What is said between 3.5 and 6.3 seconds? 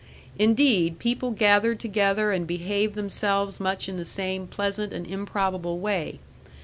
much in the same pleasant and improbable way.